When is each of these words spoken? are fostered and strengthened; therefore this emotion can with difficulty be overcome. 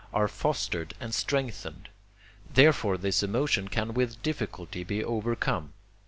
are 0.15 0.27
fostered 0.27 0.95
and 0.99 1.13
strengthened; 1.13 1.87
therefore 2.51 2.97
this 2.97 3.21
emotion 3.21 3.67
can 3.67 3.93
with 3.93 4.19
difficulty 4.23 4.83
be 4.83 5.03
overcome. 5.03 5.73